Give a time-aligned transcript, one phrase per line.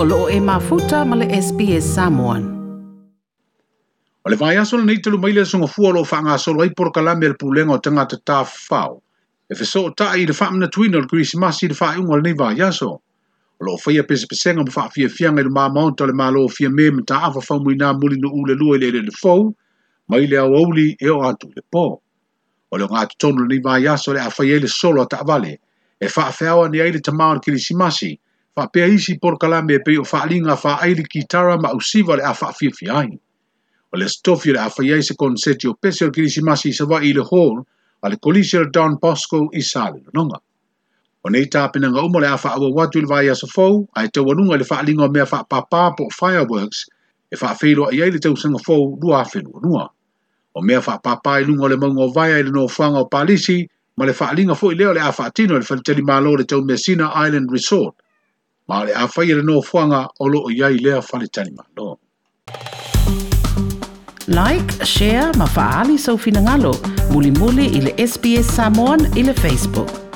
[0.00, 2.44] o loo e mafuta ma le SPS Samoan.
[4.22, 7.26] O le vai aso le nei telu maile songa fua lo whanga ai por kalame
[7.26, 9.02] le pulenga o tangata tā whao.
[9.50, 12.14] E feso o tae i le whaamna tuina o le krisimasi i le wha iunga
[12.14, 13.00] le nei vai aso.
[13.58, 16.70] O loo whaia pese pesenga ma whaafia fianga i le maa maunta le maa fia
[16.70, 19.52] me me taa awa whamu nā muli no ule lua i le le fau,
[20.08, 22.00] mai le au auli e o atu le po.
[22.70, 25.18] O le ngā tonu le nei vai aso le a whaia le solo a ta
[25.22, 25.58] avale,
[26.00, 28.20] e whaafeawa whiawa ni aile tamau le krisimasi,
[28.58, 32.18] fa pe isi por kalame pe o fa linga fa aili ki tara ma usiva
[32.18, 33.14] le afa fi fi ai
[33.92, 36.98] o le stofi le afa yai se konseti o pese o kirisi masi sa wa
[36.98, 37.62] i le hall
[38.02, 40.26] a le kolisi Don Bosco i sale no
[41.24, 44.08] o nei ta nga umo le afa awa watu le vai asa fau a e
[44.08, 46.86] te wanunga le fa linga o mea fa papa po fireworks
[47.30, 49.90] e fa feilo a iai le tau sanga fau lua afenu nua.
[50.54, 53.68] O mea fa papa i lunga le maunga o vai le no fanga o palisi
[53.96, 56.44] ma le fa linga fo i leo le afa atino le fa teli malo le
[56.44, 57.94] tau Messina Island Resort.
[58.68, 61.98] Ma le a le no fuanga o lo o iai lea fale tani ma no.
[64.28, 66.72] Like, share, ma faali sau finangalo.
[67.12, 70.07] Muli muli ili SBS Samoan ili Facebook.